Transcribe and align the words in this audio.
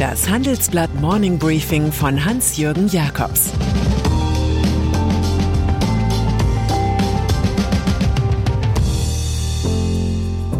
Das 0.00 0.30
Handelsblatt 0.30 0.94
Morning 0.94 1.38
Briefing 1.38 1.92
von 1.92 2.24
Hans-Jürgen 2.24 2.88
Jakobs 2.88 3.52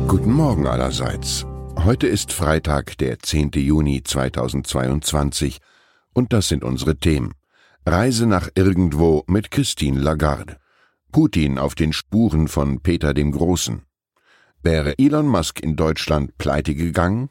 Guten 0.07 0.31
Morgen 0.31 0.67
allerseits. 0.67 1.46
Heute 1.82 2.07
ist 2.07 2.35
Freitag, 2.35 2.99
der 2.99 3.18
10. 3.18 3.53
Juni 3.55 4.03
2022 4.03 5.57
und 6.13 6.35
das 6.35 6.49
sind 6.49 6.63
unsere 6.63 6.99
Themen. 6.99 7.32
Reise 7.86 8.27
nach 8.27 8.50
irgendwo 8.54 9.25
mit 9.27 9.50
Christine 9.50 10.00
Lagarde. 10.00 10.59
Putin 11.13 11.59
auf 11.59 11.75
den 11.75 11.95
Spuren 11.95 12.46
von 12.46 12.82
Peter 12.82 13.14
dem 13.14 13.32
Großen. 13.32 13.86
Wäre 14.63 14.99
Elon 14.99 15.29
Musk 15.29 15.61
in 15.61 15.77
Deutschland 15.77 16.36
pleite 16.36 16.75
gegangen? 16.75 17.31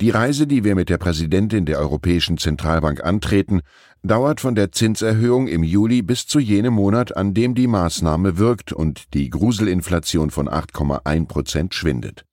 Die 0.00 0.10
Reise, 0.10 0.46
die 0.46 0.64
wir 0.64 0.74
mit 0.74 0.88
der 0.88 0.98
Präsidentin 0.98 1.64
der 1.66 1.78
Europäischen 1.78 2.38
Zentralbank 2.38 3.04
antreten, 3.04 3.60
dauert 4.02 4.40
von 4.40 4.54
der 4.54 4.72
Zinserhöhung 4.72 5.46
im 5.46 5.62
Juli 5.62 6.02
bis 6.02 6.26
zu 6.26 6.40
jenem 6.40 6.74
Monat, 6.74 7.16
an 7.16 7.34
dem 7.34 7.54
die 7.54 7.68
Maßnahme 7.68 8.38
wirkt 8.38 8.72
und 8.72 9.14
die 9.14 9.30
Gruselinflation 9.30 10.30
von 10.30 10.48
8,1 10.48 11.26
Prozent 11.26 11.74
schwindet. 11.74 12.24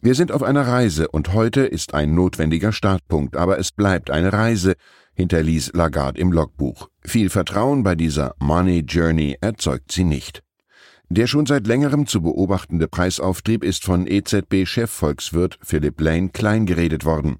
Wir 0.00 0.14
sind 0.14 0.30
auf 0.30 0.42
einer 0.42 0.66
Reise 0.66 1.08
und 1.08 1.32
heute 1.32 1.62
ist 1.62 1.94
ein 1.94 2.14
notwendiger 2.14 2.72
Startpunkt, 2.72 3.36
aber 3.36 3.58
es 3.58 3.72
bleibt 3.72 4.10
eine 4.10 4.32
Reise, 4.32 4.74
hinterließ 5.14 5.72
Lagarde 5.72 6.20
im 6.20 6.30
Logbuch. 6.30 6.90
Viel 7.02 7.30
Vertrauen 7.30 7.82
bei 7.82 7.94
dieser 7.94 8.34
Money 8.38 8.80
Journey 8.80 9.36
erzeugt 9.40 9.90
sie 9.90 10.04
nicht. 10.04 10.43
Der 11.10 11.26
schon 11.26 11.46
seit 11.46 11.66
längerem 11.66 12.06
zu 12.06 12.22
beobachtende 12.22 12.88
Preisauftrieb 12.88 13.62
ist 13.62 13.84
von 13.84 14.06
EZB-Chefvolkswirt 14.06 15.58
Philipp 15.62 16.00
Lane 16.00 16.30
kleingeredet 16.30 17.04
worden. 17.04 17.36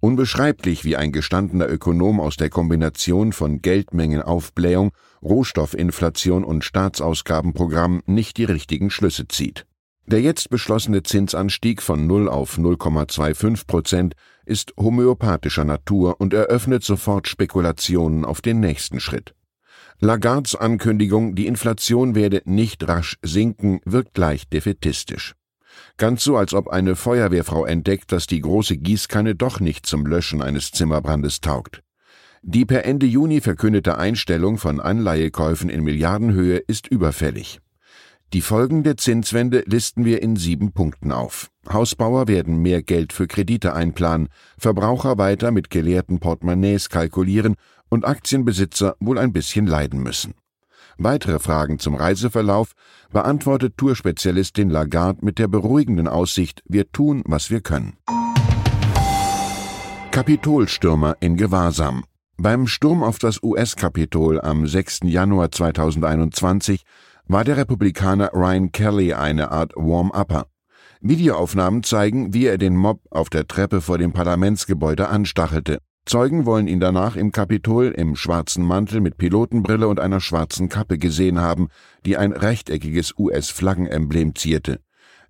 Unbeschreiblich, 0.00 0.84
wie 0.84 0.96
ein 0.96 1.12
gestandener 1.12 1.68
Ökonom 1.68 2.20
aus 2.20 2.36
der 2.36 2.50
Kombination 2.50 3.32
von 3.32 3.62
Geldmengenaufblähung, 3.62 4.92
Rohstoffinflation 5.22 6.44
und 6.44 6.64
Staatsausgabenprogramm 6.64 8.02
nicht 8.06 8.36
die 8.36 8.44
richtigen 8.44 8.90
Schlüsse 8.90 9.26
zieht. 9.28 9.66
Der 10.06 10.20
jetzt 10.20 10.50
beschlossene 10.50 11.02
Zinsanstieg 11.02 11.82
von 11.82 12.06
0 12.06 12.28
auf 12.28 12.58
0,25 12.58 13.66
Prozent 13.66 14.14
ist 14.44 14.72
homöopathischer 14.78 15.64
Natur 15.64 16.20
und 16.20 16.34
eröffnet 16.34 16.84
sofort 16.84 17.26
Spekulationen 17.26 18.24
auf 18.24 18.40
den 18.40 18.60
nächsten 18.60 19.00
Schritt. 19.00 19.35
Lagards 19.98 20.54
Ankündigung, 20.54 21.34
die 21.34 21.46
Inflation 21.46 22.14
werde 22.14 22.42
nicht 22.44 22.86
rasch 22.86 23.16
sinken, 23.22 23.80
wirkt 23.86 24.18
leicht 24.18 24.52
defetistisch. 24.52 25.34
Ganz 25.96 26.22
so, 26.22 26.36
als 26.36 26.52
ob 26.52 26.68
eine 26.68 26.96
Feuerwehrfrau 26.96 27.64
entdeckt, 27.64 28.12
dass 28.12 28.26
die 28.26 28.40
große 28.40 28.76
Gießkanne 28.76 29.34
doch 29.34 29.58
nicht 29.58 29.86
zum 29.86 30.04
Löschen 30.04 30.42
eines 30.42 30.70
Zimmerbrandes 30.70 31.40
taugt. 31.40 31.82
Die 32.42 32.66
per 32.66 32.84
Ende 32.84 33.06
Juni 33.06 33.40
verkündete 33.40 33.96
Einstellung 33.96 34.58
von 34.58 34.80
Anleihekäufen 34.80 35.70
in 35.70 35.82
Milliardenhöhe 35.82 36.58
ist 36.58 36.86
überfällig. 36.88 37.60
Die 38.32 38.42
Folgen 38.42 38.82
der 38.82 38.96
Zinswende 38.96 39.62
listen 39.66 40.04
wir 40.04 40.20
in 40.20 40.36
sieben 40.36 40.72
Punkten 40.72 41.12
auf. 41.12 41.48
Hausbauer 41.72 42.28
werden 42.28 42.60
mehr 42.60 42.82
Geld 42.82 43.12
für 43.12 43.28
Kredite 43.28 43.72
einplanen, 43.72 44.28
Verbraucher 44.58 45.16
weiter 45.16 45.52
mit 45.52 45.70
geleerten 45.70 46.18
Portemonnaies 46.18 46.88
kalkulieren 46.88 47.54
und 47.88 48.04
Aktienbesitzer 48.04 48.96
wohl 49.00 49.18
ein 49.18 49.32
bisschen 49.32 49.66
leiden 49.66 50.02
müssen. 50.02 50.34
Weitere 50.98 51.38
Fragen 51.38 51.78
zum 51.78 51.94
Reiseverlauf 51.94 52.72
beantwortet 53.12 53.76
Tourspezialistin 53.76 54.70
Lagarde 54.70 55.24
mit 55.24 55.38
der 55.38 55.48
beruhigenden 55.48 56.08
Aussicht, 56.08 56.62
wir 56.66 56.90
tun, 56.90 57.22
was 57.26 57.50
wir 57.50 57.60
können. 57.60 57.98
Kapitolstürmer 60.10 61.16
in 61.20 61.36
Gewahrsam. 61.36 62.04
Beim 62.38 62.66
Sturm 62.66 63.02
auf 63.02 63.18
das 63.18 63.42
US-Kapitol 63.42 64.40
am 64.40 64.66
6. 64.66 65.00
Januar 65.04 65.52
2021 65.52 66.84
war 67.26 67.44
der 67.44 67.58
Republikaner 67.58 68.30
Ryan 68.32 68.72
Kelly 68.72 69.12
eine 69.12 69.50
Art 69.50 69.72
Warm-Upper. 69.74 70.46
Videoaufnahmen 71.00 71.82
zeigen, 71.82 72.32
wie 72.32 72.46
er 72.46 72.56
den 72.56 72.76
Mob 72.76 73.00
auf 73.10 73.28
der 73.28 73.46
Treppe 73.46 73.80
vor 73.80 73.98
dem 73.98 74.12
Parlamentsgebäude 74.12 75.08
anstachelte. 75.08 75.80
Zeugen 76.06 76.46
wollen 76.46 76.68
ihn 76.68 76.78
danach 76.78 77.16
im 77.16 77.32
Kapitol 77.32 77.86
im 77.86 78.14
schwarzen 78.14 78.64
Mantel 78.64 79.00
mit 79.00 79.18
Pilotenbrille 79.18 79.88
und 79.88 79.98
einer 79.98 80.20
schwarzen 80.20 80.68
Kappe 80.68 80.98
gesehen 80.98 81.40
haben, 81.40 81.66
die 82.04 82.16
ein 82.16 82.30
rechteckiges 82.30 83.14
US-Flaggenemblem 83.18 84.36
zierte. 84.36 84.78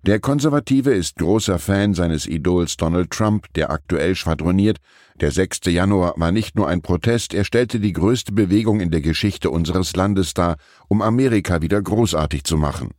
Der 0.03 0.19
Konservative 0.19 0.93
ist 0.93 1.15
großer 1.15 1.57
Fan 1.57 1.95
seines 1.95 2.27
Idols 2.27 2.77
Donald 2.77 3.09
Trump, 3.09 3.51
der 3.55 3.71
aktuell 3.71 4.13
schwadroniert. 4.13 4.77
Der 5.19 5.31
6. 5.31 5.61
Januar 5.65 6.13
war 6.17 6.31
nicht 6.31 6.55
nur 6.55 6.67
ein 6.67 6.83
Protest, 6.83 7.33
er 7.33 7.43
stellte 7.43 7.79
die 7.79 7.93
größte 7.93 8.31
Bewegung 8.31 8.79
in 8.79 8.91
der 8.91 9.01
Geschichte 9.01 9.49
unseres 9.49 9.95
Landes 9.95 10.35
dar, 10.35 10.57
um 10.87 11.01
Amerika 11.01 11.63
wieder 11.63 11.81
großartig 11.81 12.43
zu 12.43 12.55
machen. 12.55 12.91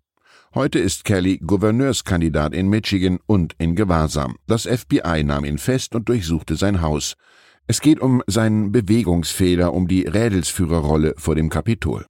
Heute 0.52 0.80
ist 0.80 1.04
Kelly 1.04 1.38
Gouverneurskandidat 1.38 2.54
in 2.54 2.68
Michigan 2.68 3.20
und 3.26 3.54
in 3.58 3.76
Gewahrsam. 3.76 4.34
Das 4.48 4.64
FBI 4.66 5.22
nahm 5.22 5.44
ihn 5.44 5.58
fest 5.58 5.94
und 5.94 6.08
durchsuchte 6.08 6.56
sein 6.56 6.82
Haus. 6.82 7.14
Es 7.70 7.82
geht 7.82 8.00
um 8.00 8.22
seinen 8.26 8.72
Bewegungsfehler, 8.72 9.74
um 9.74 9.88
die 9.88 10.06
Rädelsführerrolle 10.06 11.12
vor 11.18 11.34
dem 11.34 11.50
Kapitol. 11.50 12.06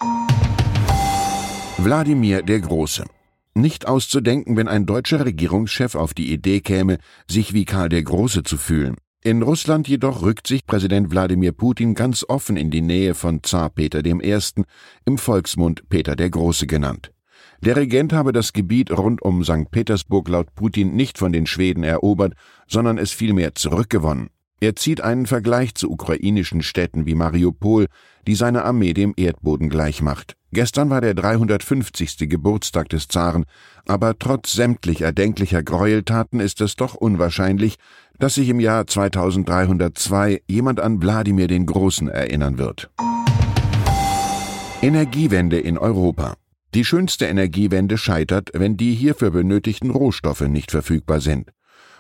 Wladimir 1.79 2.43
der 2.43 2.61
Große. 2.61 3.05
Nicht 3.55 3.89
auszudenken, 3.89 4.57
wenn 4.57 4.69
ein 4.69 4.87
deutscher 4.87 5.25
Regierungschef 5.25 5.97
auf 5.97 6.15
die 6.15 6.33
Idee 6.33 6.61
käme, 6.61 6.99
sich 7.29 7.55
wie 7.55 7.65
Karl 7.65 7.89
der 7.89 8.05
Große 8.05 8.45
zu 8.45 8.57
fühlen. 8.57 8.99
In 9.25 9.43
Russland 9.43 9.89
jedoch 9.89 10.23
rückt 10.23 10.47
sich 10.47 10.65
Präsident 10.65 11.11
Wladimir 11.11 11.51
Putin 11.51 11.97
ganz 11.97 12.25
offen 12.29 12.57
in 12.57 12.71
die 12.71 12.81
Nähe 12.81 13.17
von 13.17 13.43
Zar 13.43 13.69
Peter 13.69 14.07
I., 14.07 14.41
im 15.07 15.19
Volksmund 15.19 15.89
Peter 15.89 16.15
der 16.15 16.31
Große 16.31 16.69
genannt. 16.69 17.11
Der 17.65 17.75
Regent 17.75 18.13
habe 18.13 18.31
das 18.31 18.53
Gebiet 18.53 18.93
rund 18.93 19.23
um 19.23 19.43
St. 19.43 19.73
Petersburg 19.73 20.29
laut 20.29 20.55
Putin 20.55 20.95
nicht 20.95 21.19
von 21.19 21.33
den 21.33 21.47
Schweden 21.47 21.83
erobert, 21.83 22.35
sondern 22.69 22.97
es 22.97 23.11
vielmehr 23.11 23.57
zurückgewonnen. 23.57 24.29
Er 24.61 24.75
zieht 24.75 25.01
einen 25.01 25.27
Vergleich 25.27 25.75
zu 25.75 25.91
ukrainischen 25.91 26.63
Städten 26.63 27.07
wie 27.07 27.15
Mariupol, 27.15 27.87
die 28.27 28.35
seine 28.35 28.65
Armee 28.65 28.93
dem 28.93 29.15
Erdboden 29.17 29.69
gleichmacht. 29.69 30.35
Gestern 30.51 30.91
war 30.91 31.01
der 31.01 31.15
350. 31.15 32.29
Geburtstag 32.29 32.89
des 32.89 33.07
Zaren, 33.07 33.45
aber 33.87 34.19
trotz 34.19 34.53
sämtlich 34.53 35.03
erdenklicher 35.03 35.63
Gräueltaten 35.63 36.41
ist 36.41 36.61
es 36.61 36.75
doch 36.75 36.95
unwahrscheinlich, 36.95 37.77
dass 38.19 38.35
sich 38.35 38.49
im 38.49 38.59
Jahr 38.59 38.87
2302 38.87 40.43
jemand 40.49 40.81
an 40.81 41.01
Wladimir 41.01 41.47
den 41.47 41.67
Großen 41.67 42.09
erinnern 42.09 42.59
wird. 42.59 42.91
Energiewende 44.83 45.61
in 45.61 45.79
Europa. 45.79 46.35
Die 46.75 46.85
schönste 46.85 47.27
Energiewende 47.27 47.97
scheitert, 47.97 48.51
wenn 48.55 48.77
die 48.77 48.95
hierfür 48.95 49.31
benötigten 49.31 49.91
Rohstoffe 49.91 50.43
nicht 50.43 50.71
verfügbar 50.71 51.21
sind. 51.21 51.51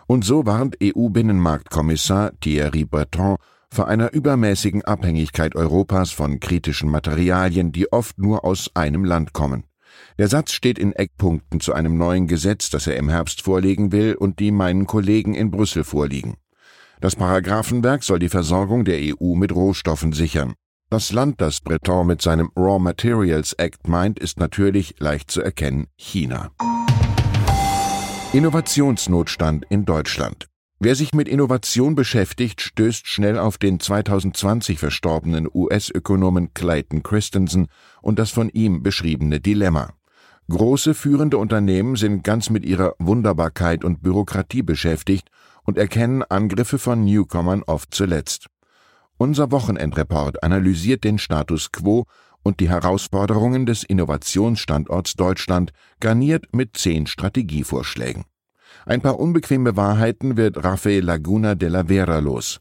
Und 0.08 0.24
so 0.24 0.46
warnt 0.46 0.78
EU-Binnenmarktkommissar 0.82 2.32
Thierry 2.40 2.86
Breton 2.86 3.36
vor 3.70 3.88
einer 3.88 4.14
übermäßigen 4.14 4.82
Abhängigkeit 4.82 5.54
Europas 5.54 6.12
von 6.12 6.40
kritischen 6.40 6.90
Materialien, 6.90 7.72
die 7.72 7.92
oft 7.92 8.18
nur 8.18 8.42
aus 8.42 8.70
einem 8.72 9.04
Land 9.04 9.34
kommen. 9.34 9.64
Der 10.16 10.28
Satz 10.28 10.52
steht 10.52 10.78
in 10.78 10.94
Eckpunkten 10.94 11.60
zu 11.60 11.74
einem 11.74 11.98
neuen 11.98 12.26
Gesetz, 12.26 12.70
das 12.70 12.86
er 12.86 12.96
im 12.96 13.10
Herbst 13.10 13.42
vorlegen 13.42 13.92
will 13.92 14.14
und 14.14 14.38
die 14.38 14.50
meinen 14.50 14.86
Kollegen 14.86 15.34
in 15.34 15.50
Brüssel 15.50 15.84
vorliegen. 15.84 16.38
Das 17.02 17.14
Paragraphenwerk 17.14 18.02
soll 18.02 18.18
die 18.18 18.30
Versorgung 18.30 18.86
der 18.86 18.98
EU 18.98 19.34
mit 19.34 19.54
Rohstoffen 19.54 20.14
sichern. 20.14 20.54
Das 20.88 21.12
Land, 21.12 21.42
das 21.42 21.60
Breton 21.60 22.06
mit 22.06 22.22
seinem 22.22 22.50
Raw 22.56 22.78
Materials 22.78 23.52
Act 23.52 23.86
meint, 23.88 24.18
ist 24.18 24.40
natürlich 24.40 24.94
leicht 25.00 25.30
zu 25.30 25.42
erkennen 25.42 25.88
China. 25.96 26.50
Innovationsnotstand 28.34 29.64
in 29.70 29.86
Deutschland. 29.86 30.48
Wer 30.78 30.94
sich 30.94 31.14
mit 31.14 31.28
Innovation 31.28 31.94
beschäftigt, 31.94 32.60
stößt 32.60 33.06
schnell 33.06 33.38
auf 33.38 33.56
den 33.56 33.80
2020 33.80 34.78
verstorbenen 34.78 35.48
US-Ökonomen 35.50 36.52
Clayton 36.52 37.02
Christensen 37.02 37.68
und 38.02 38.18
das 38.18 38.30
von 38.30 38.50
ihm 38.50 38.82
beschriebene 38.82 39.40
Dilemma. 39.40 39.94
Große 40.50 40.92
führende 40.92 41.38
Unternehmen 41.38 41.96
sind 41.96 42.22
ganz 42.22 42.50
mit 42.50 42.66
ihrer 42.66 42.94
Wunderbarkeit 42.98 43.82
und 43.82 44.02
Bürokratie 44.02 44.62
beschäftigt 44.62 45.30
und 45.64 45.78
erkennen 45.78 46.22
Angriffe 46.22 46.78
von 46.78 47.06
Newcomern 47.06 47.62
oft 47.66 47.94
zuletzt. 47.94 48.48
Unser 49.16 49.50
Wochenendreport 49.52 50.42
analysiert 50.42 51.02
den 51.02 51.18
Status 51.18 51.72
quo 51.72 52.04
und 52.42 52.60
die 52.60 52.68
Herausforderungen 52.68 53.66
des 53.66 53.82
Innovationsstandorts 53.82 55.14
Deutschland, 55.14 55.72
garniert 56.00 56.46
mit 56.54 56.76
zehn 56.76 57.06
Strategievorschlägen. 57.06 58.24
Ein 58.86 59.00
paar 59.00 59.18
unbequeme 59.18 59.76
Wahrheiten 59.76 60.36
wird 60.36 60.62
Rafael 60.62 61.04
Laguna 61.04 61.54
de 61.54 61.68
la 61.68 61.84
Vera 61.84 62.18
los. 62.18 62.60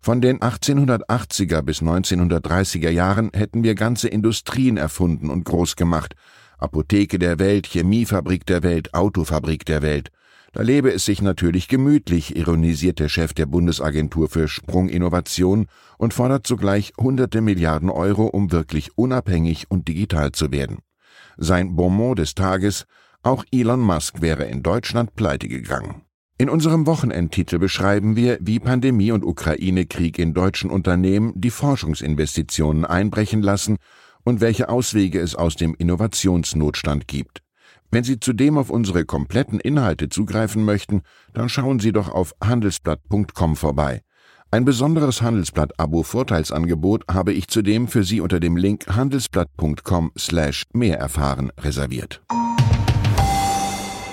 Von 0.00 0.20
den 0.20 0.38
1880er 0.38 1.60
bis 1.62 1.82
1930er 1.82 2.88
Jahren 2.88 3.30
hätten 3.34 3.62
wir 3.62 3.74
ganze 3.74 4.08
Industrien 4.08 4.78
erfunden 4.78 5.28
und 5.28 5.44
groß 5.44 5.76
gemacht, 5.76 6.14
Apotheke 6.58 7.18
der 7.18 7.38
Welt, 7.38 7.66
Chemiefabrik 7.66 8.46
der 8.46 8.62
Welt, 8.62 8.94
Autofabrik 8.94 9.64
der 9.66 9.82
Welt. 9.82 10.10
Da 10.52 10.62
lebe 10.62 10.92
es 10.92 11.04
sich 11.04 11.22
natürlich 11.22 11.68
gemütlich, 11.68 12.36
ironisiert 12.36 12.98
der 12.98 13.08
Chef 13.08 13.32
der 13.32 13.46
Bundesagentur 13.46 14.28
für 14.28 14.48
Sprunginnovation 14.48 15.66
und 15.96 16.12
fordert 16.12 16.46
zugleich 16.46 16.92
hunderte 16.98 17.40
Milliarden 17.40 17.88
Euro, 17.88 18.26
um 18.26 18.50
wirklich 18.50 18.98
unabhängig 18.98 19.70
und 19.70 19.86
digital 19.86 20.32
zu 20.32 20.50
werden. 20.50 20.78
Sein 21.36 21.76
Bonmot 21.76 22.18
des 22.18 22.34
Tages, 22.34 22.84
auch 23.22 23.44
Elon 23.52 23.80
Musk 23.80 24.22
wäre 24.22 24.44
in 24.44 24.62
Deutschland 24.62 25.14
pleite 25.14 25.46
gegangen. 25.46 26.02
In 26.36 26.48
unserem 26.48 26.86
Wochenendtitel 26.86 27.58
beschreiben 27.58 28.16
wir, 28.16 28.38
wie 28.40 28.58
Pandemie 28.58 29.12
und 29.12 29.24
Ukraine-Krieg 29.24 30.18
in 30.18 30.34
deutschen 30.34 30.70
Unternehmen 30.70 31.32
die 31.36 31.50
Forschungsinvestitionen 31.50 32.86
einbrechen 32.86 33.42
lassen 33.42 33.76
und 34.24 34.40
welche 34.40 34.68
Auswege 34.68 35.20
es 35.20 35.34
aus 35.34 35.54
dem 35.56 35.74
Innovationsnotstand 35.74 37.06
gibt. 37.06 37.42
Wenn 37.90 38.04
Sie 38.04 38.20
zudem 38.20 38.56
auf 38.56 38.70
unsere 38.70 39.04
kompletten 39.04 39.58
Inhalte 39.58 40.08
zugreifen 40.08 40.64
möchten, 40.64 41.02
dann 41.32 41.48
schauen 41.48 41.80
Sie 41.80 41.92
doch 41.92 42.08
auf 42.08 42.34
handelsblatt.com 42.42 43.56
vorbei. 43.56 44.02
Ein 44.52 44.64
besonderes 44.64 45.22
Handelsblatt-Abo-Vorteilsangebot 45.22 47.04
habe 47.10 47.32
ich 47.32 47.48
zudem 47.48 47.88
für 47.88 48.02
Sie 48.02 48.20
unter 48.20 48.40
dem 48.40 48.56
Link 48.56 48.86
handelsblatt.com 48.88 50.12
slash 50.18 50.64
mehr 50.72 50.98
erfahren 50.98 51.52
reserviert. 51.58 52.22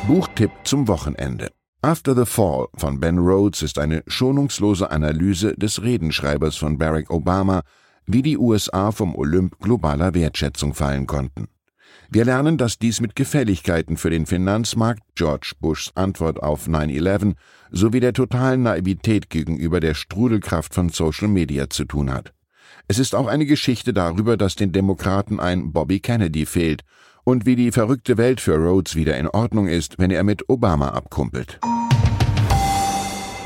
Buchtipp 0.07 0.51
zum 0.63 0.88
Wochenende. 0.88 1.50
After 1.81 2.15
the 2.15 2.25
Fall 2.25 2.68
von 2.75 3.00
Ben 3.00 3.19
Rhodes 3.19 3.62
ist 3.62 3.77
eine 3.77 4.03
schonungslose 4.07 4.89
Analyse 4.89 5.53
des 5.56 5.81
Redenschreibers 5.81 6.56
von 6.56 6.77
Barack 6.77 7.12
Obama 7.12 7.62
wie 8.06 8.21
die 8.21 8.38
USA 8.38 8.91
vom 8.91 9.15
Olymp 9.15 9.59
globaler 9.59 10.13
Wertschätzung 10.13 10.74
fallen 10.74 11.07
konnten. 11.07 11.47
Wir 12.09 12.24
lernen, 12.24 12.57
dass 12.57 12.80
dies 12.80 13.01
mit 13.01 13.15
Gefälligkeiten 13.15 13.98
für 13.98 14.09
den 14.09 14.25
Finanzmarkt, 14.25 15.01
George 15.15 15.54
Bushs 15.59 15.92
Antwort 15.95 16.42
auf 16.42 16.68
9-11 16.68 17.33
sowie 17.69 18.00
der 18.00 18.13
totalen 18.13 18.63
Naivität 18.63 19.30
gegenüber 19.30 19.81
der 19.81 19.94
Strudelkraft 19.94 20.74
von 20.74 20.88
Social 20.88 21.27
Media 21.27 21.69
zu 21.69 21.83
tun 21.83 22.13
hat. 22.13 22.33
Es 22.88 22.98
ist 22.98 23.13
auch 23.13 23.27
eine 23.27 23.45
Geschichte 23.45 23.94
darüber, 23.94 24.38
dass 24.38 24.56
den 24.56 24.71
Demokraten 24.71 25.42
ein 25.42 25.74
Bobby 25.74 26.00
Kennedy 26.00 26.45
fehlt 26.45 26.83
und 27.25 27.45
wie 27.45 27.57
die 27.57 27.74
verrückte 27.74 28.18
Welt 28.18 28.39
für 28.39 28.56
Rhodes 28.56 28.95
wieder 28.95 29.18
in 29.18 29.27
Ordnung 29.27 29.68
ist, 29.68 30.00
wenn 30.00 30.12
er 30.12 30.24
mit 30.24 30.48
Obama 30.48 30.89
abkumpelt. 30.89 31.60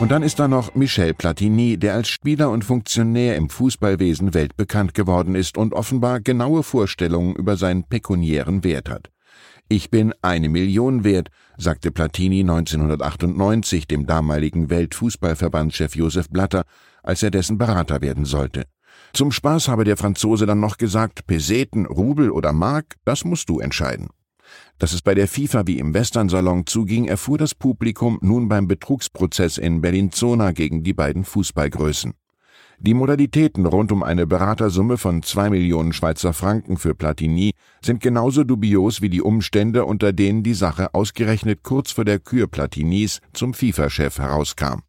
Und 0.02 0.10
dann 0.10 0.24
ist 0.24 0.40
da 0.40 0.48
noch 0.48 0.74
Michel 0.74 1.14
Platini, 1.14 1.78
der 1.78 1.94
als 1.94 2.10
Spieler 2.10 2.50
und 2.50 2.66
Funktionär 2.66 3.36
im 3.36 3.52
Fußballwesen 3.52 4.34
weltbekannt 4.34 4.96
geworden 4.96 5.36
ist 5.36 5.60
und 5.60 5.74
offenbar 5.74 6.22
genaue 6.22 6.64
Vorstellungen 6.64 7.36
über 7.36 7.56
seinen 7.56 7.84
pekuniären 7.84 8.64
Wert 8.64 8.90
hat. 8.90 9.12
Ich 9.70 9.92
bin 9.92 10.12
eine 10.24 10.50
Million 10.50 11.04
wert, 11.04 11.30
sagte 11.56 11.92
Platini 11.92 12.40
1998 12.40 13.88
dem 13.88 14.08
damaligen 14.08 14.72
Weltfußballverbandschef 14.72 15.96
Josef 15.96 16.30
Blatter, 16.30 16.64
als 17.04 17.22
er 17.22 17.30
dessen 17.30 17.60
Berater 17.60 18.02
werden 18.02 18.26
sollte. 18.26 18.64
Zum 19.14 19.32
Spaß 19.32 19.68
habe 19.68 19.84
der 19.84 19.98
Franzose 19.98 20.48
dann 20.48 20.60
noch 20.60 20.80
gesagt, 20.80 21.28
Peseten, 21.28 21.86
Rubel 21.86 22.32
oder 22.32 22.54
Mark, 22.54 22.96
das 23.06 23.24
musst 23.24 23.50
du 23.50 23.60
entscheiden. 23.60 24.10
Dass 24.80 24.94
es 24.94 25.02
bei 25.02 25.14
der 25.14 25.28
FIFA 25.28 25.68
wie 25.68 25.80
im 25.80 25.94
Westernsalon 25.94 26.66
zuging, 26.66 27.06
erfuhr 27.06 27.38
das 27.38 27.56
Publikum 27.56 28.18
nun 28.22 28.50
beim 28.50 28.68
Betrugsprozess 28.68 29.58
in 29.58 29.82
Bellinzona 29.82 30.52
gegen 30.52 30.84
die 30.84 30.94
beiden 30.94 31.24
Fußballgrößen. 31.24 32.14
Die 32.84 32.96
Modalitäten 32.96 33.68
rund 33.68 33.92
um 33.92 34.02
eine 34.02 34.26
Beratersumme 34.26 34.98
von 34.98 35.22
zwei 35.22 35.52
Millionen 35.52 35.94
Schweizer 35.94 36.34
Franken 36.34 36.78
für 36.78 36.96
Platini 36.96 37.52
sind 37.80 38.02
genauso 38.02 38.44
dubios 38.44 39.04
wie 39.04 39.10
die 39.10 39.22
Umstände, 39.22 39.86
unter 39.86 40.14
denen 40.14 40.42
die 40.42 40.56
Sache 40.56 40.96
ausgerechnet 40.96 41.62
kurz 41.62 41.92
vor 41.92 42.06
der 42.06 42.18
Kür 42.18 42.48
Platinis 42.48 43.20
zum 43.34 43.54
FIFA-Chef 43.54 44.18
herauskam. 44.18 44.80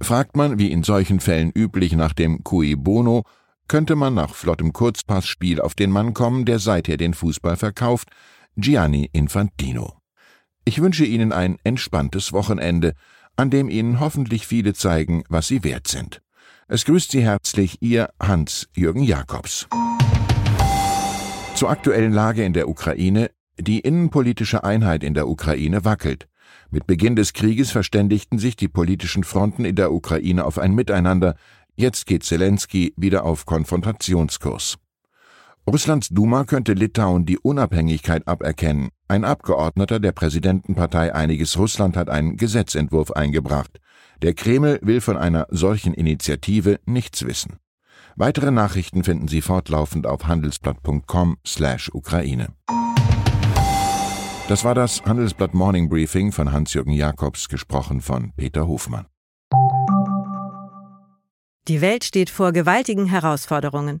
Fragt 0.00 0.38
man, 0.38 0.58
wie 0.58 0.72
in 0.72 0.82
solchen 0.82 1.20
Fällen 1.20 1.52
üblich, 1.54 1.92
nach 1.92 2.14
dem 2.14 2.44
cui 2.44 2.76
bono, 2.76 3.24
könnte 3.68 3.94
man 3.94 4.14
nach 4.14 4.34
flottem 4.34 4.72
Kurzpassspiel 4.72 5.60
auf 5.60 5.74
den 5.74 5.90
Mann 5.90 6.14
kommen, 6.14 6.46
der 6.46 6.58
seither 6.58 6.96
den 6.96 7.12
Fußball 7.12 7.58
verkauft, 7.58 8.08
Gianni 8.60 9.08
Infantino. 9.12 9.98
Ich 10.64 10.82
wünsche 10.82 11.04
Ihnen 11.04 11.30
ein 11.30 11.58
entspanntes 11.62 12.32
Wochenende, 12.32 12.94
an 13.36 13.50
dem 13.50 13.68
Ihnen 13.68 14.00
hoffentlich 14.00 14.48
viele 14.48 14.74
zeigen, 14.74 15.22
was 15.28 15.46
Sie 15.46 15.62
wert 15.62 15.86
sind. 15.86 16.22
Es 16.66 16.84
grüßt 16.84 17.12
Sie 17.12 17.22
herzlich 17.22 17.80
Ihr 17.82 18.10
Hans-Jürgen 18.20 19.04
Jakobs. 19.04 19.68
Zur 21.54 21.70
aktuellen 21.70 22.12
Lage 22.12 22.42
in 22.42 22.52
der 22.52 22.68
Ukraine. 22.68 23.30
Die 23.60 23.78
innenpolitische 23.78 24.64
Einheit 24.64 25.04
in 25.04 25.14
der 25.14 25.28
Ukraine 25.28 25.84
wackelt. 25.84 26.26
Mit 26.68 26.88
Beginn 26.88 27.14
des 27.14 27.34
Krieges 27.34 27.70
verständigten 27.70 28.40
sich 28.40 28.56
die 28.56 28.68
politischen 28.68 29.22
Fronten 29.22 29.64
in 29.64 29.76
der 29.76 29.92
Ukraine 29.92 30.44
auf 30.44 30.58
ein 30.58 30.74
Miteinander. 30.74 31.36
Jetzt 31.76 32.06
geht 32.06 32.24
Zelensky 32.24 32.92
wieder 32.96 33.24
auf 33.24 33.46
Konfrontationskurs. 33.46 34.78
Russlands 35.68 36.08
Duma 36.08 36.44
könnte 36.44 36.72
Litauen 36.72 37.26
die 37.26 37.38
Unabhängigkeit 37.38 38.26
aberkennen. 38.26 38.88
Ein 39.06 39.26
Abgeordneter 39.26 40.00
der 40.00 40.12
Präsidentenpartei 40.12 41.14
Einiges 41.14 41.58
Russland 41.58 41.94
hat 41.94 42.08
einen 42.08 42.38
Gesetzentwurf 42.38 43.10
eingebracht. 43.10 43.78
Der 44.22 44.32
Kreml 44.32 44.78
will 44.80 45.02
von 45.02 45.18
einer 45.18 45.46
solchen 45.50 45.92
Initiative 45.92 46.80
nichts 46.86 47.26
wissen. 47.26 47.58
Weitere 48.16 48.50
Nachrichten 48.50 49.04
finden 49.04 49.28
Sie 49.28 49.42
fortlaufend 49.42 50.06
auf 50.06 50.26
handelsblatt.com/Ukraine. 50.26 52.48
Das 54.48 54.64
war 54.64 54.74
das 54.74 55.04
Handelsblatt 55.04 55.52
Morning 55.52 55.90
Briefing 55.90 56.32
von 56.32 56.50
Hans-Jürgen 56.50 56.92
Jakobs, 56.92 57.50
gesprochen 57.50 58.00
von 58.00 58.32
Peter 58.34 58.66
Hofmann. 58.66 59.04
Die 61.68 61.82
Welt 61.82 62.04
steht 62.04 62.30
vor 62.30 62.52
gewaltigen 62.52 63.04
Herausforderungen. 63.04 64.00